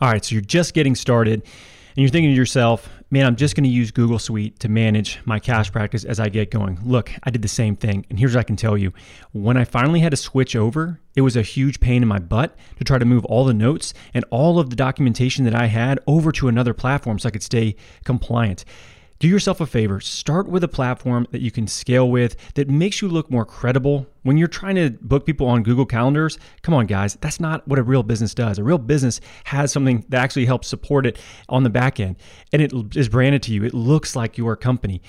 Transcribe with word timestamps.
All 0.00 0.08
right, 0.08 0.24
so 0.24 0.34
you're 0.34 0.42
just 0.42 0.74
getting 0.74 0.94
started 0.94 1.42
and 1.42 1.96
you're 1.96 2.08
thinking 2.08 2.30
to 2.30 2.36
yourself, 2.36 2.88
man, 3.10 3.26
I'm 3.26 3.34
just 3.34 3.56
going 3.56 3.64
to 3.64 3.70
use 3.70 3.90
Google 3.90 4.20
Suite 4.20 4.60
to 4.60 4.68
manage 4.68 5.18
my 5.24 5.40
cash 5.40 5.72
practice 5.72 6.04
as 6.04 6.20
I 6.20 6.28
get 6.28 6.52
going. 6.52 6.78
Look, 6.84 7.10
I 7.24 7.30
did 7.30 7.42
the 7.42 7.48
same 7.48 7.74
thing. 7.74 8.06
And 8.08 8.16
here's 8.16 8.36
what 8.36 8.40
I 8.40 8.44
can 8.44 8.54
tell 8.54 8.78
you 8.78 8.92
when 9.32 9.56
I 9.56 9.64
finally 9.64 9.98
had 9.98 10.12
to 10.12 10.16
switch 10.16 10.54
over, 10.54 11.00
it 11.16 11.22
was 11.22 11.34
a 11.34 11.42
huge 11.42 11.80
pain 11.80 12.02
in 12.02 12.08
my 12.08 12.20
butt 12.20 12.56
to 12.76 12.84
try 12.84 12.98
to 12.98 13.04
move 13.04 13.24
all 13.24 13.44
the 13.44 13.52
notes 13.52 13.92
and 14.14 14.24
all 14.30 14.60
of 14.60 14.70
the 14.70 14.76
documentation 14.76 15.44
that 15.46 15.54
I 15.56 15.66
had 15.66 15.98
over 16.06 16.30
to 16.30 16.46
another 16.46 16.74
platform 16.74 17.18
so 17.18 17.26
I 17.26 17.32
could 17.32 17.42
stay 17.42 17.74
compliant 18.04 18.64
do 19.18 19.26
yourself 19.26 19.60
a 19.60 19.66
favor. 19.66 20.00
Start 20.00 20.48
with 20.48 20.62
a 20.62 20.68
platform 20.68 21.26
that 21.32 21.40
you 21.40 21.50
can 21.50 21.66
scale 21.66 22.08
with 22.10 22.36
that 22.54 22.68
makes 22.68 23.02
you 23.02 23.08
look 23.08 23.30
more 23.30 23.44
credible. 23.44 24.06
When 24.22 24.36
you're 24.36 24.48
trying 24.48 24.76
to 24.76 24.90
book 24.90 25.26
people 25.26 25.48
on 25.48 25.62
Google 25.62 25.86
Calendars, 25.86 26.38
come 26.62 26.74
on, 26.74 26.86
guys, 26.86 27.16
that's 27.20 27.40
not 27.40 27.66
what 27.66 27.78
a 27.78 27.82
real 27.82 28.02
business 28.02 28.34
does. 28.34 28.58
A 28.58 28.64
real 28.64 28.78
business 28.78 29.20
has 29.44 29.72
something 29.72 30.04
that 30.08 30.22
actually 30.22 30.46
helps 30.46 30.68
support 30.68 31.06
it 31.06 31.18
on 31.48 31.64
the 31.64 31.70
back 31.70 31.98
end 31.98 32.16
and 32.52 32.62
it 32.62 32.72
is 32.96 33.08
branded 33.08 33.42
to 33.44 33.52
you. 33.52 33.64
It 33.64 33.74
looks 33.74 34.14
like 34.14 34.38
your 34.38 34.54
company 34.56 35.02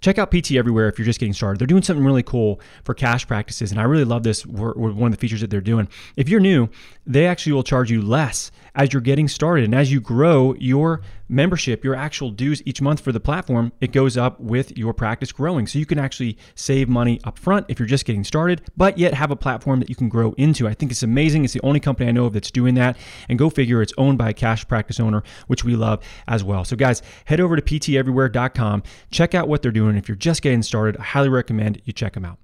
check 0.00 0.16
out 0.16 0.30
PT 0.30 0.52
Everywhere 0.52 0.88
if 0.88 0.96
you're 0.96 1.04
just 1.06 1.18
getting 1.18 1.32
started. 1.32 1.58
They're 1.58 1.66
doing 1.66 1.82
something 1.82 2.04
really 2.04 2.22
cool 2.22 2.60
for 2.84 2.94
cash 2.94 3.26
practices, 3.26 3.72
and 3.72 3.80
I 3.80 3.82
really 3.84 4.04
love 4.04 4.22
this. 4.22 4.46
One 4.46 5.06
of 5.06 5.10
the 5.10 5.16
features 5.16 5.40
that 5.40 5.50
they're 5.50 5.60
doing. 5.60 5.88
If 6.16 6.28
you're 6.28 6.38
new, 6.38 6.68
they 7.04 7.26
actually 7.26 7.52
will 7.54 7.64
charge 7.64 7.90
you 7.90 8.00
less 8.00 8.52
as 8.76 8.92
you're 8.92 9.02
getting 9.02 9.26
started, 9.26 9.64
and 9.64 9.74
as 9.74 9.90
you 9.90 10.00
grow 10.00 10.54
your 10.54 11.00
membership, 11.28 11.84
your 11.84 11.94
actual 11.94 12.30
dues 12.30 12.62
each 12.64 12.80
month 12.80 13.00
for 13.00 13.12
the 13.12 13.20
platform, 13.20 13.72
it 13.80 13.92
goes 13.92 14.16
up 14.16 14.40
with 14.40 14.76
your 14.76 14.92
practice 14.92 15.32
growing. 15.32 15.66
So 15.66 15.78
you 15.78 15.86
can 15.86 15.98
actually 15.98 16.38
save 16.54 16.88
money 16.88 17.20
up 17.24 17.38
front 17.38 17.66
if 17.68 17.78
you're 17.78 17.86
just 17.86 18.04
getting 18.04 18.24
started, 18.24 18.62
but 18.76 18.98
yet 18.98 19.14
have 19.14 19.30
a 19.30 19.36
platform 19.36 19.80
that 19.80 19.88
you 19.88 19.94
can 19.94 20.08
grow 20.08 20.32
into. 20.38 20.66
I 20.66 20.74
think 20.74 20.90
it's 20.90 21.02
amazing. 21.02 21.44
It's 21.44 21.52
the 21.52 21.62
only 21.62 21.80
company 21.80 22.08
I 22.08 22.12
know 22.12 22.26
of 22.26 22.32
that's 22.32 22.50
doing 22.50 22.74
that. 22.74 22.96
And 23.28 23.38
go 23.38 23.50
figure, 23.50 23.82
it's 23.82 23.92
owned 23.98 24.18
by 24.18 24.30
a 24.30 24.34
cash 24.34 24.66
practice 24.66 25.00
owner, 25.00 25.22
which 25.46 25.64
we 25.64 25.76
love 25.76 26.02
as 26.26 26.42
well. 26.42 26.64
So 26.64 26.76
guys, 26.76 27.02
head 27.26 27.40
over 27.40 27.56
to 27.56 27.62
pteverywhere.com, 27.62 28.82
check 29.10 29.34
out 29.34 29.48
what 29.48 29.62
they're 29.62 29.72
doing. 29.72 29.96
If 29.96 30.08
you're 30.08 30.16
just 30.16 30.42
getting 30.42 30.62
started, 30.62 30.96
I 30.98 31.02
highly 31.02 31.28
recommend 31.28 31.82
you 31.84 31.92
check 31.92 32.14
them 32.14 32.24
out. 32.24 32.38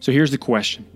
So 0.00 0.10
here's 0.10 0.30
the 0.30 0.38
question. 0.38 0.86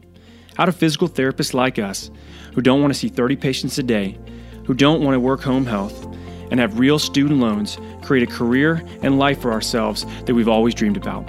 How 0.56 0.64
do 0.64 0.72
physical 0.72 1.08
therapists 1.08 1.52
like 1.52 1.78
us, 1.78 2.10
who 2.54 2.62
don't 2.62 2.80
want 2.80 2.92
to 2.92 2.98
see 2.98 3.08
30 3.08 3.36
patients 3.36 3.78
a 3.78 3.82
day, 3.82 4.18
who 4.64 4.74
don't 4.74 5.02
want 5.02 5.14
to 5.14 5.20
work 5.20 5.42
home 5.42 5.66
health, 5.66 6.15
and 6.50 6.60
have 6.60 6.78
real 6.78 6.98
student 6.98 7.40
loans, 7.40 7.78
create 8.02 8.28
a 8.28 8.32
career 8.32 8.84
and 9.02 9.18
life 9.18 9.40
for 9.40 9.52
ourselves 9.52 10.06
that 10.24 10.34
we've 10.34 10.48
always 10.48 10.74
dreamed 10.74 10.96
about? 10.96 11.26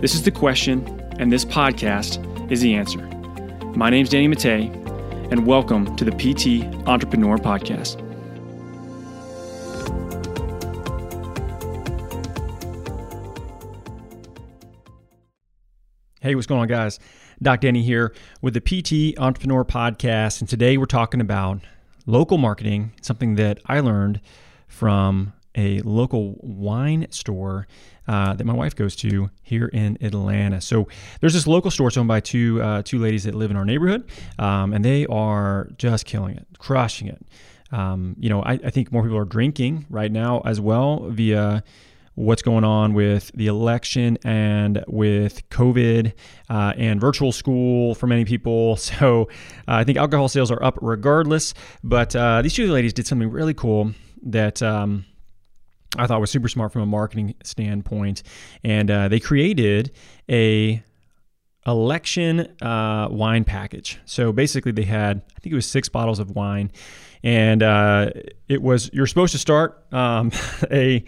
This 0.00 0.14
is 0.14 0.22
the 0.22 0.30
question, 0.30 0.84
and 1.18 1.32
this 1.32 1.44
podcast 1.44 2.50
is 2.50 2.60
the 2.60 2.74
answer. 2.74 3.00
My 3.76 3.90
name's 3.90 4.08
Danny 4.08 4.28
Mattei, 4.28 4.66
and 5.30 5.46
welcome 5.46 5.94
to 5.96 6.04
the 6.04 6.12
PT 6.12 6.64
Entrepreneur 6.88 7.36
Podcast. 7.36 8.06
Hey, 16.22 16.34
what's 16.34 16.46
going 16.46 16.60
on, 16.60 16.68
guys? 16.68 16.98
Doc 17.42 17.60
Danny 17.60 17.82
here 17.82 18.14
with 18.42 18.52
the 18.52 18.60
PT 18.60 19.18
Entrepreneur 19.18 19.64
Podcast. 19.64 20.40
And 20.40 20.48
today 20.48 20.76
we're 20.76 20.84
talking 20.84 21.20
about 21.20 21.60
local 22.06 22.38
marketing, 22.38 22.92
something 23.02 23.34
that 23.36 23.58
I 23.66 23.80
learned 23.80 24.20
from 24.68 25.32
a 25.54 25.80
local 25.80 26.36
wine 26.40 27.06
store 27.10 27.66
uh, 28.06 28.34
that 28.34 28.44
my 28.44 28.52
wife 28.52 28.74
goes 28.74 28.96
to 28.96 29.30
here 29.42 29.66
in 29.66 29.98
Atlanta. 30.00 30.60
So 30.60 30.88
there's 31.20 31.34
this 31.34 31.46
local 31.46 31.70
store 31.70 31.88
it's 31.88 31.96
owned 31.96 32.08
by 32.08 32.20
two 32.20 32.62
uh, 32.62 32.82
two 32.82 32.98
ladies 32.98 33.24
that 33.24 33.34
live 33.34 33.50
in 33.50 33.56
our 33.56 33.64
neighborhood, 33.64 34.08
um, 34.38 34.72
and 34.72 34.84
they 34.84 35.06
are 35.06 35.68
just 35.76 36.06
killing 36.06 36.36
it, 36.36 36.46
crushing 36.58 37.08
it. 37.08 37.24
Um, 37.72 38.16
you 38.18 38.28
know, 38.28 38.42
I, 38.42 38.54
I, 38.54 38.70
think 38.70 38.90
more 38.90 39.04
people 39.04 39.16
are 39.16 39.24
drinking 39.24 39.86
right 39.88 40.10
now 40.10 40.40
as 40.40 40.60
well 40.60 41.08
via 41.08 41.62
what's 42.20 42.42
going 42.42 42.64
on 42.64 42.92
with 42.92 43.30
the 43.34 43.46
election 43.46 44.18
and 44.24 44.84
with 44.86 45.48
COVID 45.48 46.12
uh, 46.48 46.72
and 46.76 47.00
virtual 47.00 47.32
school 47.32 47.94
for 47.94 48.06
many 48.06 48.24
people. 48.24 48.78
So 48.90 49.28
uh, 49.68 49.76
I 49.76 49.84
think 49.84 49.98
alcohol 49.98 50.28
sales 50.28 50.50
are 50.50 50.62
up 50.62 50.78
regardless. 50.82 51.54
But 51.84 52.14
uh, 52.16 52.42
these 52.42 52.54
two 52.54 52.70
ladies 52.72 52.92
did 52.92 53.06
something 53.06 53.30
really 53.30 53.54
cool 53.54 53.92
that. 54.22 54.62
Um, 54.62 55.06
I 55.96 56.06
thought 56.06 56.20
was 56.20 56.30
super 56.30 56.48
smart 56.48 56.72
from 56.72 56.82
a 56.82 56.86
marketing 56.86 57.34
standpoint, 57.42 58.22
and 58.62 58.88
uh, 58.90 59.08
they 59.08 59.18
created 59.18 59.90
a 60.30 60.84
election 61.66 62.46
uh, 62.62 63.08
wine 63.10 63.42
package. 63.42 63.98
So 64.04 64.32
basically, 64.32 64.70
they 64.72 64.84
had 64.84 65.22
I 65.36 65.40
think 65.40 65.52
it 65.52 65.56
was 65.56 65.66
six 65.66 65.88
bottles 65.88 66.20
of 66.20 66.30
wine, 66.30 66.70
and 67.24 67.62
uh, 67.62 68.10
it 68.48 68.62
was 68.62 68.90
you're 68.92 69.08
supposed 69.08 69.32
to 69.32 69.38
start 69.38 69.84
um, 69.92 70.30
a 70.70 71.04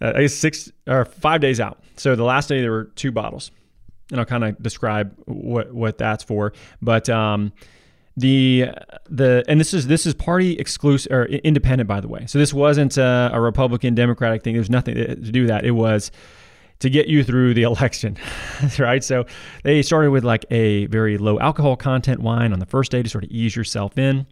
uh, 0.00 0.12
I 0.14 0.22
guess 0.22 0.34
six 0.34 0.70
or 0.86 1.04
five 1.04 1.40
days 1.40 1.60
out. 1.60 1.82
So 1.96 2.16
the 2.16 2.24
last 2.24 2.48
day 2.48 2.60
there 2.60 2.70
were 2.70 2.84
two 2.84 3.12
bottles, 3.12 3.50
and 4.10 4.20
I'll 4.20 4.26
kind 4.26 4.44
of 4.44 4.62
describe 4.62 5.14
what 5.26 5.72
what 5.72 5.98
that's 5.98 6.24
for. 6.24 6.52
But 6.80 7.08
um, 7.08 7.52
the 8.16 8.68
the 9.08 9.44
and 9.48 9.60
this 9.60 9.74
is 9.74 9.86
this 9.86 10.06
is 10.06 10.14
party 10.14 10.58
exclusive 10.58 11.12
or 11.12 11.26
independent, 11.26 11.88
by 11.88 12.00
the 12.00 12.08
way. 12.08 12.26
So 12.26 12.38
this 12.38 12.52
wasn't 12.52 12.96
a, 12.96 13.30
a 13.32 13.40
Republican 13.40 13.94
Democratic 13.94 14.42
thing. 14.42 14.54
There's 14.54 14.70
nothing 14.70 14.94
to 14.94 15.14
do 15.16 15.46
that. 15.46 15.64
It 15.64 15.72
was 15.72 16.10
to 16.80 16.90
get 16.90 17.06
you 17.06 17.22
through 17.22 17.54
the 17.54 17.62
election, 17.64 18.16
right? 18.78 19.04
So 19.04 19.26
they 19.62 19.82
started 19.82 20.10
with 20.10 20.24
like 20.24 20.44
a 20.50 20.86
very 20.86 21.18
low 21.18 21.38
alcohol 21.38 21.76
content 21.76 22.20
wine 22.20 22.52
on 22.52 22.58
the 22.58 22.66
first 22.66 22.90
day 22.90 23.02
to 23.02 23.08
sort 23.08 23.24
of 23.24 23.30
ease 23.30 23.54
yourself 23.54 23.98
in. 23.98 24.26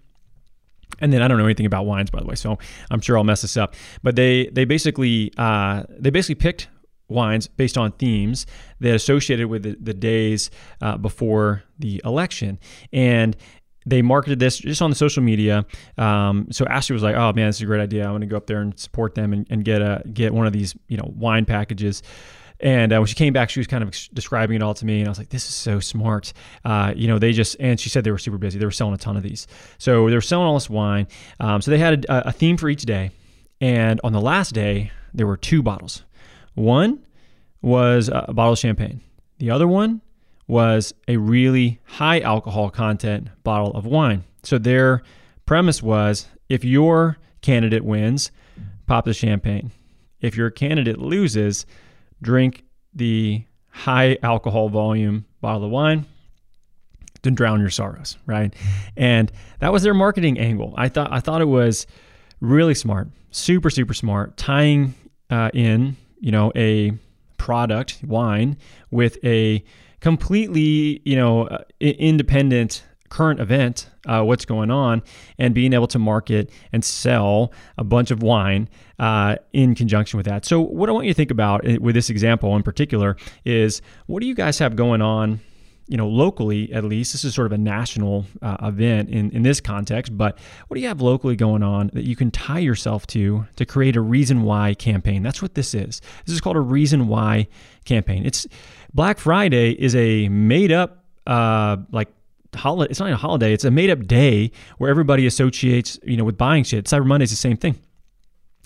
And 1.00 1.12
then 1.12 1.22
I 1.22 1.28
don't 1.28 1.38
know 1.38 1.44
anything 1.44 1.66
about 1.66 1.86
wines, 1.86 2.10
by 2.10 2.20
the 2.20 2.26
way, 2.26 2.34
so 2.34 2.58
I'm 2.90 3.00
sure 3.00 3.16
I'll 3.16 3.24
mess 3.24 3.42
this 3.42 3.56
up. 3.56 3.74
But 4.02 4.16
they 4.16 4.48
they 4.48 4.64
basically 4.64 5.32
uh, 5.36 5.84
they 5.88 6.10
basically 6.10 6.36
picked 6.36 6.68
wines 7.08 7.46
based 7.48 7.78
on 7.78 7.92
themes 7.92 8.46
that 8.80 8.94
associated 8.94 9.48
with 9.48 9.62
the, 9.62 9.76
the 9.80 9.94
days 9.94 10.50
uh, 10.82 10.96
before 10.96 11.62
the 11.78 12.00
election, 12.04 12.58
and 12.92 13.36
they 13.86 14.02
marketed 14.02 14.38
this 14.38 14.58
just 14.58 14.82
on 14.82 14.90
the 14.90 14.96
social 14.96 15.22
media. 15.22 15.64
Um, 15.96 16.48
so 16.50 16.66
Ashley 16.66 16.94
was 16.94 17.02
like, 17.02 17.16
"Oh 17.16 17.32
man, 17.32 17.48
this 17.48 17.56
is 17.56 17.62
a 17.62 17.66
great 17.66 17.80
idea. 17.80 18.04
I'm 18.04 18.10
going 18.10 18.20
to 18.20 18.26
go 18.26 18.36
up 18.36 18.46
there 18.46 18.60
and 18.60 18.78
support 18.78 19.14
them 19.14 19.32
and, 19.32 19.46
and 19.50 19.64
get 19.64 19.80
a 19.80 20.02
get 20.12 20.34
one 20.34 20.46
of 20.46 20.52
these 20.52 20.76
you 20.88 20.96
know 20.96 21.12
wine 21.16 21.44
packages." 21.44 22.02
And 22.60 22.92
uh, 22.92 22.98
when 22.98 23.06
she 23.06 23.14
came 23.14 23.32
back, 23.32 23.50
she 23.50 23.60
was 23.60 23.66
kind 23.66 23.84
of 23.84 23.92
describing 24.12 24.56
it 24.56 24.62
all 24.62 24.74
to 24.74 24.84
me, 24.84 24.98
and 24.98 25.08
I 25.08 25.10
was 25.10 25.18
like, 25.18 25.28
"This 25.28 25.48
is 25.48 25.54
so 25.54 25.78
smart." 25.78 26.32
Uh, 26.64 26.92
you 26.96 27.06
know, 27.06 27.18
they 27.18 27.32
just 27.32 27.56
and 27.60 27.78
she 27.78 27.88
said 27.88 28.04
they 28.04 28.10
were 28.10 28.18
super 28.18 28.38
busy. 28.38 28.58
They 28.58 28.64
were 28.64 28.70
selling 28.70 28.94
a 28.94 28.98
ton 28.98 29.16
of 29.16 29.22
these, 29.22 29.46
so 29.78 30.08
they 30.08 30.14
were 30.14 30.20
selling 30.20 30.46
all 30.46 30.54
this 30.54 30.68
wine. 30.68 31.06
Um, 31.38 31.62
so 31.62 31.70
they 31.70 31.78
had 31.78 32.04
a, 32.06 32.28
a 32.28 32.32
theme 32.32 32.56
for 32.56 32.68
each 32.68 32.82
day, 32.82 33.12
and 33.60 34.00
on 34.02 34.12
the 34.12 34.20
last 34.20 34.54
day, 34.54 34.90
there 35.14 35.26
were 35.26 35.36
two 35.36 35.62
bottles. 35.62 36.04
One 36.54 37.06
was 37.62 38.08
a 38.08 38.32
bottle 38.32 38.54
of 38.54 38.58
champagne. 38.58 39.00
The 39.38 39.50
other 39.50 39.68
one 39.68 40.00
was 40.48 40.94
a 41.06 41.16
really 41.16 41.78
high 41.84 42.20
alcohol 42.20 42.70
content 42.70 43.28
bottle 43.44 43.72
of 43.74 43.86
wine. 43.86 44.24
So 44.42 44.58
their 44.58 45.02
premise 45.46 45.82
was 45.82 46.26
if 46.48 46.64
your 46.64 47.18
candidate 47.42 47.84
wins, 47.84 48.32
pop 48.86 49.04
the 49.04 49.14
champagne. 49.14 49.70
If 50.20 50.36
your 50.36 50.50
candidate 50.50 50.98
loses, 50.98 51.66
drink 52.22 52.64
the 52.94 53.44
high 53.70 54.18
alcohol 54.22 54.68
volume 54.68 55.24
bottle 55.40 55.64
of 55.64 55.70
wine 55.70 56.06
to 57.22 57.30
drown 57.30 57.60
your 57.60 57.70
sorrows, 57.70 58.16
right? 58.26 58.54
And 58.96 59.30
that 59.60 59.72
was 59.72 59.82
their 59.82 59.94
marketing 59.94 60.38
angle. 60.38 60.74
I 60.76 60.88
thought 60.88 61.12
I 61.12 61.20
thought 61.20 61.40
it 61.40 61.48
was 61.48 61.86
really 62.40 62.74
smart, 62.74 63.08
super 63.30 63.70
super 63.70 63.94
smart, 63.94 64.36
tying 64.36 64.94
uh, 65.30 65.50
in 65.54 65.96
you 66.20 66.32
know 66.32 66.52
a 66.56 66.92
product 67.36 68.00
wine 68.04 68.56
with 68.90 69.18
a 69.24 69.64
completely 70.00 71.00
you 71.04 71.16
know 71.16 71.46
uh, 71.46 71.64
independent 71.80 72.84
current 73.08 73.40
event, 73.40 73.88
uh, 74.06 74.22
what's 74.22 74.44
going 74.44 74.70
on, 74.70 75.02
and 75.38 75.54
being 75.54 75.72
able 75.72 75.86
to 75.88 75.98
market 75.98 76.50
and 76.72 76.84
sell 76.84 77.52
a 77.76 77.84
bunch 77.84 78.10
of 78.10 78.22
wine 78.22 78.68
uh, 78.98 79.36
in 79.52 79.74
conjunction 79.74 80.16
with 80.16 80.26
that. 80.26 80.44
So, 80.44 80.60
what 80.60 80.88
I 80.88 80.92
want 80.92 81.06
you 81.06 81.12
to 81.12 81.16
think 81.16 81.30
about 81.30 81.64
with 81.80 81.94
this 81.94 82.10
example 82.10 82.54
in 82.56 82.62
particular 82.62 83.16
is 83.44 83.82
what 84.06 84.20
do 84.20 84.26
you 84.26 84.34
guys 84.34 84.58
have 84.58 84.76
going 84.76 85.02
on? 85.02 85.40
You 85.90 85.96
know, 85.96 86.06
locally 86.06 86.70
at 86.74 86.84
least, 86.84 87.12
this 87.12 87.24
is 87.24 87.34
sort 87.34 87.46
of 87.46 87.52
a 87.52 87.58
national 87.58 88.26
uh, 88.42 88.58
event 88.62 89.08
in, 89.08 89.30
in 89.30 89.42
this 89.42 89.58
context, 89.58 90.16
but 90.18 90.38
what 90.66 90.74
do 90.74 90.82
you 90.82 90.88
have 90.88 91.00
locally 91.00 91.34
going 91.34 91.62
on 91.62 91.90
that 91.94 92.04
you 92.04 92.14
can 92.14 92.30
tie 92.30 92.58
yourself 92.58 93.06
to 93.08 93.46
to 93.56 93.64
create 93.64 93.96
a 93.96 94.02
reason 94.02 94.42
why 94.42 94.74
campaign? 94.74 95.22
That's 95.22 95.40
what 95.40 95.54
this 95.54 95.72
is. 95.72 96.02
This 96.26 96.34
is 96.34 96.42
called 96.42 96.56
a 96.56 96.60
reason 96.60 97.08
why 97.08 97.48
campaign. 97.86 98.26
It's 98.26 98.46
Black 98.92 99.18
Friday 99.18 99.72
is 99.72 99.94
a 99.96 100.28
made 100.28 100.72
up 100.72 101.04
uh, 101.26 101.78
like 101.90 102.08
holiday. 102.54 102.90
It's 102.90 103.00
not 103.00 103.10
a 103.10 103.16
holiday. 103.16 103.52
It's 103.52 103.64
a 103.64 103.70
made 103.70 103.90
up 103.90 104.06
day 104.06 104.50
where 104.78 104.90
everybody 104.90 105.26
associates, 105.26 105.98
you 106.02 106.16
know, 106.16 106.24
with 106.24 106.38
buying 106.38 106.64
shit. 106.64 106.86
Cyber 106.86 107.06
Monday 107.06 107.24
is 107.24 107.30
the 107.30 107.36
same 107.36 107.56
thing. 107.56 107.78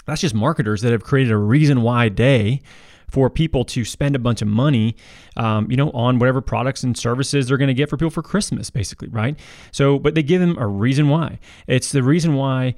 That's 0.06 0.20
just 0.20 0.34
marketers 0.34 0.82
that 0.82 0.92
have 0.92 1.04
created 1.04 1.32
a 1.32 1.36
reason 1.36 1.82
why 1.82 2.08
day 2.08 2.60
for 3.08 3.28
people 3.28 3.62
to 3.62 3.84
spend 3.84 4.16
a 4.16 4.18
bunch 4.18 4.40
of 4.40 4.48
money, 4.48 4.96
um, 5.36 5.70
you 5.70 5.76
know, 5.76 5.90
on 5.90 6.18
whatever 6.18 6.40
products 6.40 6.82
and 6.82 6.96
services 6.96 7.46
they're 7.46 7.58
going 7.58 7.68
to 7.68 7.74
get 7.74 7.90
for 7.90 7.98
people 7.98 8.10
for 8.10 8.22
Christmas, 8.22 8.70
basically, 8.70 9.08
right? 9.08 9.38
So, 9.70 9.98
but 9.98 10.14
they 10.14 10.22
give 10.22 10.40
them 10.40 10.56
a 10.58 10.66
reason 10.66 11.08
why. 11.08 11.38
It's 11.66 11.92
the 11.92 12.02
reason 12.02 12.34
why. 12.34 12.74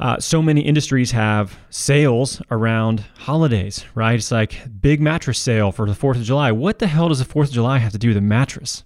Uh, 0.00 0.18
so 0.18 0.42
many 0.42 0.60
industries 0.60 1.12
have 1.12 1.56
sales 1.70 2.42
around 2.50 3.04
holidays, 3.16 3.84
right? 3.94 4.16
It's 4.16 4.32
like 4.32 4.60
big 4.80 5.00
mattress 5.00 5.38
sale 5.38 5.70
for 5.70 5.86
the 5.86 5.92
4th 5.92 6.16
of 6.16 6.22
July. 6.22 6.50
What 6.50 6.80
the 6.80 6.88
hell 6.88 7.08
does 7.08 7.20
the 7.20 7.24
4th 7.24 7.44
of 7.44 7.52
July 7.52 7.78
have 7.78 7.92
to 7.92 7.98
do 7.98 8.08
with 8.08 8.16
a 8.16 8.20
mattress? 8.20 8.82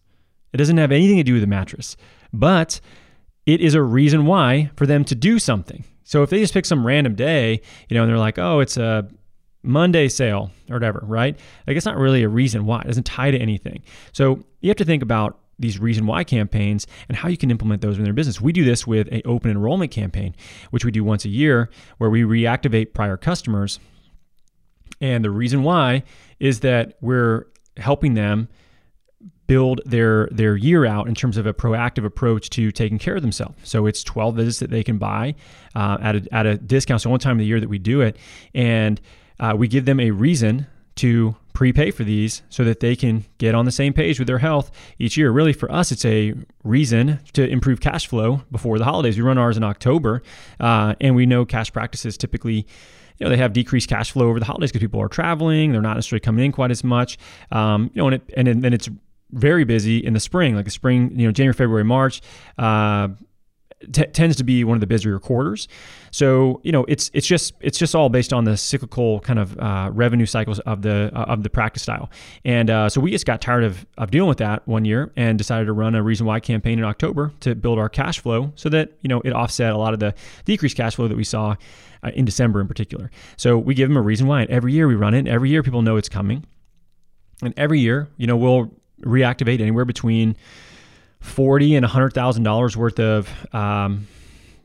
It 0.58 0.62
doesn't 0.62 0.78
have 0.78 0.90
anything 0.90 1.19
to 1.19 1.22
do 1.22 1.34
with 1.34 1.43
the 1.43 1.46
mattress, 1.46 1.96
but 2.32 2.81
it 3.46 3.60
is 3.60 3.75
a 3.75 3.82
reason 3.82 4.26
why 4.26 4.72
for 4.75 4.87
them 4.87 5.05
to 5.05 5.14
do 5.14 5.38
something. 5.38 5.84
So 6.02 6.25
if 6.25 6.31
they 6.31 6.40
just 6.40 6.52
pick 6.52 6.66
some 6.66 6.84
random 6.84 7.14
day, 7.14 7.60
you 7.88 7.94
know, 7.94 8.02
and 8.02 8.10
they're 8.10 8.19
like, 8.19 8.40
oh, 8.40 8.58
it's 8.58 8.76
a 8.76 9.08
Monday 9.62 10.08
sale 10.08 10.50
or 10.69 10.75
whatever, 10.75 11.05
right? 11.05 11.38
Like 11.69 11.76
it's 11.76 11.87
not 11.87 11.96
really 11.96 12.25
a 12.25 12.28
reason 12.28 12.66
why. 12.66 12.81
It 12.81 12.88
doesn't 12.88 13.06
tie 13.06 13.31
to 13.31 13.38
anything. 13.38 13.84
So 14.12 14.43
you 14.60 14.69
have 14.69 14.76
to 14.78 14.84
think 14.84 15.05
about 15.05 15.38
these 15.60 15.78
reason 15.78 16.06
why 16.06 16.25
campaigns 16.25 16.88
and 17.08 17.16
how 17.16 17.28
you 17.28 17.37
can 17.37 17.52
implement 17.52 17.81
those 17.81 17.96
in 17.96 18.02
their 18.02 18.12
business. 18.12 18.40
We 18.40 18.52
do 18.52 18.64
this 18.64 18.84
with 18.84 19.06
an 19.12 19.22
open 19.26 19.52
enrollment 19.52 19.93
campaign, 19.93 20.34
which 20.72 20.84
we 20.84 20.90
do 20.90 21.05
once 21.05 21.25
a 21.25 21.28
year, 21.28 21.70
where 21.99 22.10
we 22.10 22.22
reactivate 22.22 22.94
prior 22.94 23.16
customers. 23.16 23.78
And 25.00 25.25
the 25.25 25.31
reason 25.31 25.62
why 25.62 26.02
is 26.40 26.60
that 26.60 26.99
we're 27.00 27.46
helping 27.76 28.14
them 28.14 28.49
build 29.49 29.81
their 29.85 30.29
their 30.31 30.56
year 30.56 30.85
out 30.85 31.09
in 31.09 31.15
terms 31.17 31.37
of 31.37 31.47
a 31.47 31.53
proactive 31.53 32.05
approach 32.05 32.50
to 32.50 32.71
taking 32.71 32.99
care 32.99 33.17
of 33.17 33.23
themselves. 33.23 33.56
So 33.65 33.87
it's 33.87 34.05
12 34.05 34.37
visits 34.37 34.59
that 34.61 34.71
they 34.71 34.85
can 34.85 34.99
buy 34.99 35.35
uh, 35.75 35.99
at, 36.00 36.17
a, 36.17 36.29
at 36.31 36.47
a 36.47 36.56
discount. 36.56 37.00
So 37.00 37.11
one 37.11 37.19
time 37.19 37.33
of 37.33 37.39
the 37.39 37.47
year 37.47 37.59
that 37.59 37.69
we 37.69 37.79
do 37.79 38.03
it, 38.03 38.17
and 38.55 39.00
uh, 39.41 39.55
we 39.56 39.67
give 39.67 39.87
them 39.87 39.99
a 39.99 40.12
reason 40.12 40.69
to 40.97 41.35
prepay 41.55 41.91
for 41.91 42.05
these 42.05 42.43
so 42.50 42.62
that 42.65 42.81
they 42.81 42.95
can 42.95 43.25
get 43.39 43.55
on 43.55 43.65
the 43.65 43.73
same 43.73 43.93
page 43.93 44.19
with 44.19 44.29
their 44.29 44.39
health 44.39 44.71
each 44.99 45.17
year. 45.17 45.31
Really, 45.31 45.53
for 45.53 45.71
us, 45.73 45.91
it's 45.91 46.05
a 46.05 46.35
reason 46.62 47.19
to 47.33 47.49
improve 47.49 47.81
cash 47.81 48.06
flow 48.06 48.43
before 48.53 48.79
the 48.79 48.85
holidays. 48.85 49.17
We 49.17 49.23
run 49.23 49.39
ours 49.39 49.56
in 49.56 49.65
October, 49.65 50.23
uh, 50.61 50.94
and 51.01 51.17
we 51.17 51.27
know 51.27 51.44
cash 51.44 51.73
practices 51.73 52.17
typically 52.17 52.67
you 53.19 53.25
know 53.25 53.31
they 53.31 53.37
have 53.37 53.53
decreased 53.53 53.89
cash 53.89 54.12
flow 54.12 54.29
over 54.29 54.39
the 54.39 54.44
holidays 54.44 54.71
because 54.71 54.81
people 54.81 55.01
are 55.01 55.09
traveling 55.09 55.73
they're 55.73 55.83
not 55.83 55.94
necessarily 55.94 56.21
coming 56.21 56.44
in 56.44 56.53
quite 56.53 56.71
as 56.71 56.85
much 56.85 57.19
um, 57.51 57.91
you 57.93 58.01
know 58.01 58.06
and, 58.06 58.15
it, 58.15 58.35
and 58.37 58.62
then 58.62 58.73
it's 58.73 58.89
very 59.31 59.65
busy 59.65 59.99
in 59.99 60.15
the 60.15 60.21
spring, 60.21 60.55
like 60.57 60.65
the 60.65 60.71
spring, 60.71 61.19
you 61.19 61.27
know, 61.27 61.33
January, 61.33 61.55
February, 61.55 61.85
March. 61.85 62.21
Uh, 62.57 63.09
T- 63.93 64.07
tends 64.07 64.35
to 64.35 64.43
be 64.43 64.65
one 64.65 64.77
of 64.77 64.81
the 64.81 64.89
busier 64.89 65.21
quarters. 65.21 65.69
So 66.11 66.61
you 66.65 66.73
know 66.73 66.85
it's 66.87 67.13
it's 67.15 67.29
just 67.29 67.55
it's 67.61 67.79
just 67.79 67.95
all 67.95 68.09
based 68.09 68.33
on 68.33 68.43
the 68.43 68.57
cyclical 68.57 69.21
kind 69.21 69.39
of 69.39 69.57
uh, 69.57 69.91
revenue 69.93 70.27
cycles 70.27 70.59
of 70.61 70.83
the 70.83 71.13
uh, 71.15 71.27
of 71.27 71.45
the 71.45 71.49
practice 71.49 71.85
style. 71.85 72.11
And 72.45 72.71
uh, 72.71 72.89
so 72.89 73.01
we 73.01 73.13
just 73.13 73.25
got 73.25 73.41
tired 73.41 73.63
of 73.63 73.87
of 73.97 74.11
dealing 74.11 74.29
with 74.29 74.39
that 74.39 74.67
one 74.67 74.85
year 74.85 75.13
and 75.15 75.39
decided 75.39 75.67
to 75.67 75.73
run 75.73 75.95
a 75.95 76.03
reason 76.03 76.27
why 76.27 76.41
campaign 76.41 76.81
in 76.81 76.85
October 76.85 77.33
to 77.39 77.55
build 77.55 77.79
our 77.79 77.89
cash 77.89 78.19
flow 78.19 78.53
so 78.57 78.69
that 78.69 78.95
you 79.03 79.09
know 79.09 79.21
it 79.21 79.33
offset 79.33 79.73
a 79.73 79.79
lot 79.79 79.95
of 79.95 80.01
the 80.01 80.13
decreased 80.45 80.77
cash 80.77 80.97
flow 80.97 81.07
that 81.07 81.17
we 81.17 81.23
saw 81.23 81.55
uh, 82.03 82.11
in 82.15 82.25
December 82.25 82.61
in 82.61 82.67
particular. 82.67 83.13
So 83.37 83.57
we 83.59 83.75
give 83.75 83.89
them 83.89 83.97
a 83.97 84.03
reason 84.03 84.27
why, 84.27 84.41
and 84.41 84.51
every 84.51 84.73
year 84.73 84.89
we 84.89 84.97
run 84.97 85.15
it. 85.15 85.21
And 85.21 85.29
every 85.29 85.51
year 85.51 85.63
people 85.63 85.83
know 85.83 85.97
it's 85.97 86.09
coming. 86.09 86.45
And 87.43 87.55
every 87.57 87.79
year, 87.79 88.09
you 88.17 88.27
know, 88.27 88.37
we'll 88.37 88.73
reactivate 89.03 89.61
anywhere 89.61 89.85
between 89.85 90.37
forty 91.21 91.75
and 91.77 91.85
hundred 91.85 92.12
thousand 92.12 92.43
dollars 92.43 92.77
worth 92.77 93.00
of 93.00 93.29
um, 93.55 94.06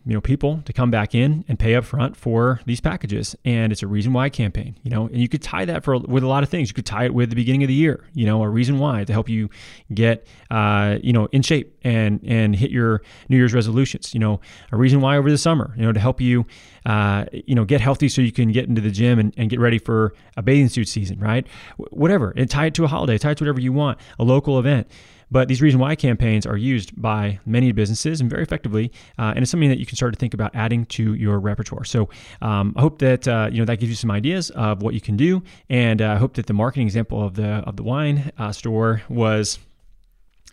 you 0.06 0.14
know 0.14 0.22
people 0.22 0.62
to 0.66 0.74
come 0.74 0.92
back 0.92 1.16
in 1.16 1.46
and 1.48 1.58
pay 1.58 1.76
up 1.76 1.86
front 1.86 2.16
for 2.16 2.60
these 2.66 2.82
packages. 2.82 3.36
And 3.46 3.72
it's 3.72 3.84
a 3.84 3.88
reason 3.88 4.14
why 4.14 4.30
campaign 4.30 4.78
you 4.84 4.92
know 4.92 5.08
and 5.08 5.18
you 5.18 5.30
could 5.30 5.42
tie 5.42 5.66
that 5.66 5.84
for 5.84 5.98
with 5.98 6.24
a 6.24 6.28
lot 6.28 6.44
of 6.44 6.50
things. 6.50 6.70
You 6.70 6.74
could 6.74 6.86
tie 6.86 7.06
it 7.06 7.14
with 7.14 7.30
the 7.30 7.36
beginning 7.36 7.64
of 7.64 7.68
the 7.68 7.74
year 7.74 8.06
you 8.14 8.26
know 8.26 8.44
a 8.44 8.50
reason 8.50 8.80
why 8.80 9.04
to 9.04 9.14
help 9.14 9.30
you 9.30 9.50
get 9.94 10.28
uh, 10.52 10.98
you 11.02 11.14
know 11.14 11.28
in 11.32 11.42
shape 11.42 11.78
and 11.84 12.20
and 12.26 12.56
hit 12.56 12.72
your 12.72 13.02
new 13.30 13.38
year's 13.38 13.54
resolutions 13.54 14.14
you 14.14 14.20
know 14.20 14.40
a 14.72 14.78
reason 14.78 15.02
why 15.02 15.18
over 15.18 15.30
the 15.30 15.38
summer 15.38 15.74
you 15.78 15.84
know 15.84 15.92
to 15.92 16.00
help 16.00 16.22
you 16.22 16.46
uh, 16.86 17.26
you 17.32 17.56
know 17.56 17.66
get 17.66 17.82
healthy 17.82 18.10
so 18.10 18.22
you 18.22 18.32
can 18.32 18.52
get 18.52 18.68
into 18.68 18.82
the 18.82 18.92
gym 18.92 19.20
and, 19.20 19.34
and 19.38 19.50
get 19.50 19.60
ready 19.60 19.80
for 19.80 20.14
a 20.38 20.42
bathing 20.42 20.70
suit 20.70 20.88
season 20.88 21.20
right? 21.20 21.48
Whatever. 21.78 22.34
And 22.36 22.50
tie 22.50 22.68
it 22.68 22.74
to 22.76 22.84
a 22.84 22.88
holiday 22.88 23.18
tie 23.18 23.32
it 23.32 23.38
to 23.38 23.44
whatever 23.44 23.62
you 23.62 23.74
want 23.74 24.00
a 24.20 24.24
local 24.24 24.60
event 24.60 24.88
but 25.34 25.48
these 25.48 25.62
reason 25.64 25.80
why 25.80 25.96
campaigns 25.96 26.46
are 26.46 26.56
used 26.56 26.90
by 27.02 27.40
many 27.46 27.72
businesses 27.72 28.22
and 28.22 28.30
very 28.30 28.44
effectively, 28.44 28.92
uh, 29.18 29.34
and 29.36 29.40
it's 29.40 29.50
something 29.50 29.70
that 29.70 29.80
you 29.80 29.86
can 29.86 29.96
start 29.96 30.14
to 30.14 30.20
think 30.20 30.36
about 30.36 30.52
adding 30.54 30.86
to 30.86 31.16
your 31.16 31.40
repertoire. 31.40 31.84
So 31.84 32.08
um, 32.42 32.74
I 32.78 32.82
hope 32.82 33.00
that 33.00 33.28
uh, 33.28 33.50
you 33.52 33.58
know 33.58 33.66
that 33.66 33.78
gives 33.78 33.90
you 33.90 33.96
some 33.96 34.12
ideas 34.12 34.52
of 34.52 34.84
what 34.84 34.94
you 34.94 35.02
can 35.02 35.18
do, 35.18 35.42
and 35.70 36.02
uh, 36.02 36.12
I 36.12 36.18
hope 36.18 36.36
that 36.36 36.46
the 36.46 36.54
marketing 36.54 36.86
example 36.86 37.26
of 37.26 37.34
the 37.34 37.50
of 37.70 37.76
the 37.78 37.84
wine 37.84 38.32
uh, 38.38 38.52
store 38.52 39.02
was 39.10 39.58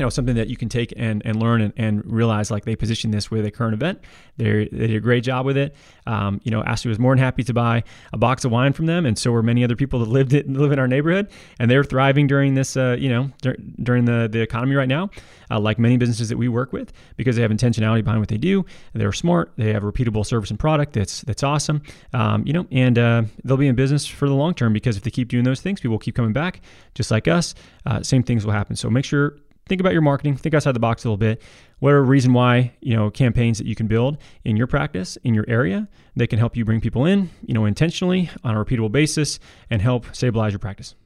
you 0.00 0.06
know 0.06 0.08
something 0.08 0.36
that 0.36 0.48
you 0.48 0.56
can 0.56 0.70
take 0.70 0.94
and, 0.96 1.20
and 1.26 1.38
learn 1.38 1.60
and, 1.60 1.74
and 1.76 2.10
realize 2.10 2.50
like 2.50 2.64
they 2.64 2.74
position 2.74 3.10
this 3.10 3.30
with 3.30 3.44
a 3.44 3.50
current 3.50 3.74
event. 3.74 4.00
They 4.38 4.66
they 4.72 4.86
did 4.86 4.96
a 4.96 5.00
great 5.00 5.22
job 5.22 5.44
with 5.44 5.58
it. 5.58 5.76
Um, 6.06 6.40
you 6.42 6.50
know 6.50 6.64
Ashley 6.64 6.88
was 6.88 6.98
more 6.98 7.14
than 7.14 7.22
happy 7.22 7.42
to 7.42 7.52
buy 7.52 7.84
a 8.14 8.16
box 8.16 8.46
of 8.46 8.50
wine 8.50 8.72
from 8.72 8.86
them 8.86 9.04
and 9.04 9.18
so 9.18 9.30
were 9.30 9.42
many 9.42 9.62
other 9.62 9.76
people 9.76 9.98
that 9.98 10.08
lived 10.18 10.32
it 10.32 10.48
live 10.48 10.72
in 10.72 10.78
our 10.78 10.88
neighborhood 10.88 11.30
and 11.58 11.70
they're 11.70 11.84
thriving 11.84 12.26
during 12.26 12.54
this 12.54 12.78
uh, 12.78 12.96
you 12.98 13.10
know 13.10 13.30
dur- 13.42 13.58
during 13.82 14.06
the 14.06 14.26
the 14.32 14.40
economy 14.40 14.74
right 14.74 14.88
now 14.88 15.10
uh, 15.50 15.60
like 15.60 15.78
many 15.78 15.98
businesses 15.98 16.30
that 16.30 16.38
we 16.38 16.48
work 16.48 16.72
with 16.72 16.94
because 17.18 17.36
they 17.36 17.42
have 17.42 17.50
intentionality 17.50 18.02
behind 18.02 18.20
what 18.20 18.30
they 18.30 18.38
do. 18.38 18.64
They're 18.94 19.12
smart. 19.12 19.52
They 19.58 19.74
have 19.74 19.82
repeatable 19.82 20.24
service 20.24 20.48
and 20.48 20.58
product 20.58 20.94
that's 20.94 21.20
that's 21.22 21.42
awesome. 21.42 21.82
Um, 22.14 22.42
you 22.46 22.54
know 22.54 22.66
and 22.72 22.98
uh, 22.98 23.22
they'll 23.44 23.58
be 23.58 23.68
in 23.68 23.74
business 23.74 24.06
for 24.06 24.26
the 24.26 24.34
long 24.34 24.54
term 24.54 24.72
because 24.72 24.96
if 24.96 25.02
they 25.02 25.10
keep 25.10 25.28
doing 25.28 25.44
those 25.44 25.60
things 25.60 25.78
people 25.78 25.92
will 25.92 25.98
keep 25.98 26.14
coming 26.14 26.32
back 26.32 26.62
just 26.94 27.10
like 27.10 27.28
us. 27.28 27.54
Uh, 27.84 28.02
same 28.02 28.22
things 28.22 28.46
will 28.46 28.54
happen. 28.54 28.76
So 28.76 28.88
make 28.88 29.04
sure 29.04 29.36
think 29.70 29.80
about 29.80 29.92
your 29.92 30.02
marketing, 30.02 30.36
think 30.36 30.52
outside 30.52 30.72
the 30.72 30.80
box 30.80 31.04
a 31.04 31.08
little 31.08 31.16
bit. 31.16 31.40
What 31.78 31.92
are 31.92 32.02
reason 32.02 32.32
why, 32.32 32.74
you 32.80 32.96
know, 32.96 33.08
campaigns 33.08 33.56
that 33.58 33.68
you 33.68 33.76
can 33.76 33.86
build 33.86 34.18
in 34.44 34.56
your 34.56 34.66
practice, 34.66 35.16
in 35.22 35.32
your 35.32 35.44
area, 35.46 35.88
that 36.16 36.26
can 36.26 36.40
help 36.40 36.56
you 36.56 36.64
bring 36.64 36.80
people 36.80 37.06
in, 37.06 37.30
you 37.46 37.54
know, 37.54 37.64
intentionally 37.64 38.28
on 38.42 38.56
a 38.56 38.64
repeatable 38.64 38.90
basis 38.90 39.38
and 39.70 39.80
help 39.80 40.06
stabilize 40.12 40.52
your 40.52 40.58
practice. 40.58 40.96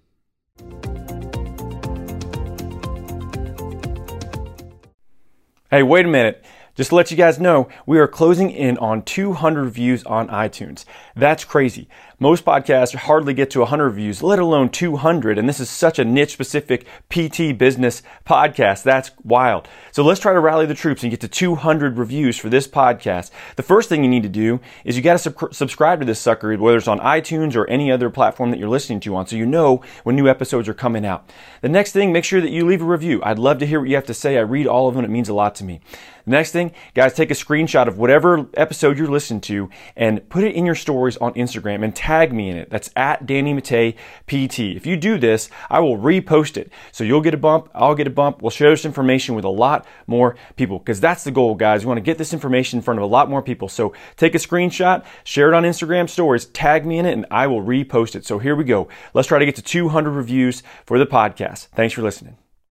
Hey, 5.70 5.82
wait 5.82 6.06
a 6.06 6.08
minute. 6.08 6.42
Just 6.74 6.90
to 6.90 6.96
let 6.96 7.12
you 7.12 7.16
guys 7.16 7.38
know, 7.38 7.68
we 7.86 8.00
are 8.00 8.08
closing 8.08 8.50
in 8.50 8.76
on 8.78 9.02
200 9.02 9.66
views 9.70 10.02
on 10.04 10.26
iTunes. 10.28 10.84
That's 11.14 11.44
crazy. 11.44 11.88
Most 12.18 12.44
podcasts 12.44 12.94
hardly 12.94 13.34
get 13.34 13.50
to 13.50 13.60
100 13.60 13.90
views, 13.90 14.22
let 14.22 14.38
alone 14.38 14.68
200. 14.70 15.36
And 15.36 15.48
this 15.48 15.60
is 15.60 15.68
such 15.68 15.98
a 15.98 16.04
niche 16.04 16.32
specific 16.32 16.86
PT 17.10 17.56
business 17.56 18.02
podcast. 18.24 18.82
That's 18.82 19.10
wild. 19.22 19.68
So 19.92 20.02
let's 20.02 20.20
try 20.20 20.32
to 20.32 20.40
rally 20.40 20.66
the 20.66 20.74
troops 20.74 21.02
and 21.02 21.10
get 21.10 21.20
to 21.20 21.28
200 21.28 21.98
reviews 21.98 22.38
for 22.38 22.48
this 22.48 22.66
podcast. 22.66 23.30
The 23.56 23.62
first 23.62 23.88
thing 23.88 24.02
you 24.02 24.10
need 24.10 24.22
to 24.22 24.28
do 24.28 24.60
is 24.84 24.96
you 24.96 25.02
got 25.02 25.14
to 25.14 25.18
sub- 25.18 25.54
subscribe 25.54 26.00
to 26.00 26.06
this 26.06 26.20
sucker, 26.20 26.56
whether 26.56 26.78
it's 26.78 26.88
on 26.88 27.00
iTunes 27.00 27.56
or 27.56 27.68
any 27.68 27.92
other 27.92 28.10
platform 28.10 28.50
that 28.50 28.58
you're 28.58 28.68
listening 28.68 29.00
to 29.00 29.14
on, 29.16 29.26
so 29.26 29.36
you 29.36 29.46
know 29.46 29.82
when 30.04 30.16
new 30.16 30.28
episodes 30.28 30.68
are 30.68 30.74
coming 30.74 31.04
out. 31.04 31.30
The 31.62 31.68
next 31.68 31.92
thing, 31.92 32.12
make 32.12 32.24
sure 32.24 32.40
that 32.40 32.50
you 32.50 32.64
leave 32.64 32.82
a 32.82 32.86
review. 32.86 33.20
I'd 33.22 33.38
love 33.38 33.58
to 33.58 33.66
hear 33.66 33.80
what 33.80 33.88
you 33.88 33.96
have 33.96 34.06
to 34.06 34.14
say. 34.14 34.38
I 34.38 34.42
read 34.42 34.66
all 34.66 34.88
of 34.88 34.94
them. 34.94 35.04
It 35.04 35.10
means 35.10 35.28
a 35.28 35.34
lot 35.34 35.54
to 35.56 35.64
me. 35.64 35.80
Next 36.26 36.52
thing, 36.52 36.72
guys, 36.94 37.12
take 37.12 37.30
a 37.30 37.34
screenshot 37.34 37.86
of 37.86 37.98
whatever 37.98 38.46
episode 38.54 38.96
you're 38.96 39.08
listening 39.08 39.42
to 39.42 39.68
and 39.94 40.26
put 40.30 40.42
it 40.42 40.54
in 40.54 40.64
your 40.64 40.74
stories 40.74 41.18
on 41.18 41.34
Instagram 41.34 41.84
and 41.84 41.94
tag 41.94 42.32
me 42.32 42.48
in 42.48 42.56
it. 42.56 42.70
That's 42.70 42.90
at 42.96 43.26
Danny 43.26 43.52
Mattei 43.52 43.92
PT. 44.26 44.60
If 44.60 44.86
you 44.86 44.96
do 44.96 45.18
this, 45.18 45.50
I 45.68 45.80
will 45.80 45.98
repost 45.98 46.56
it. 46.56 46.72
So 46.92 47.04
you'll 47.04 47.20
get 47.20 47.34
a 47.34 47.38
bump, 47.38 47.68
I'll 47.74 47.94
get 47.94 48.06
a 48.06 48.10
bump. 48.10 48.40
We'll 48.40 48.50
share 48.50 48.70
this 48.70 48.86
information 48.86 49.34
with 49.34 49.44
a 49.44 49.50
lot 49.50 49.86
more 50.06 50.36
people 50.56 50.78
because 50.78 51.00
that's 51.00 51.24
the 51.24 51.30
goal, 51.30 51.54
guys. 51.54 51.84
We 51.84 51.88
want 51.88 51.98
to 51.98 52.02
get 52.02 52.16
this 52.16 52.32
information 52.32 52.78
in 52.78 52.82
front 52.82 52.98
of 52.98 53.04
a 53.04 53.08
lot 53.08 53.28
more 53.28 53.42
people. 53.42 53.68
So 53.68 53.92
take 54.16 54.34
a 54.34 54.38
screenshot, 54.38 55.04
share 55.24 55.48
it 55.48 55.54
on 55.54 55.64
Instagram 55.64 56.08
stories, 56.08 56.46
tag 56.46 56.86
me 56.86 56.98
in 56.98 57.06
it, 57.06 57.12
and 57.12 57.26
I 57.30 57.46
will 57.48 57.62
repost 57.62 58.16
it. 58.16 58.24
So 58.24 58.38
here 58.38 58.56
we 58.56 58.64
go. 58.64 58.88
Let's 59.12 59.28
try 59.28 59.38
to 59.38 59.46
get 59.46 59.56
to 59.56 59.62
200 59.62 60.10
reviews 60.10 60.62
for 60.86 60.98
the 60.98 61.06
podcast. 61.06 61.66
Thanks 61.68 61.92
for 61.92 62.02
listening. 62.02 62.43